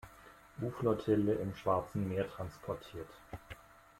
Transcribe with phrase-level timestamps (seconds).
[0.59, 3.07] U-Flottille im Schwarzen Meer transportiert.